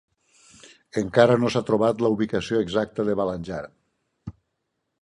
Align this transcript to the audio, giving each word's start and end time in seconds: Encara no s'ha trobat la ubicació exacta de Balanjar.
Encara 1.01 1.35
no 1.43 1.51
s'ha 1.55 1.63
trobat 1.67 2.01
la 2.05 2.11
ubicació 2.17 2.63
exacta 2.65 3.07
de 3.11 3.19
Balanjar. 3.21 3.65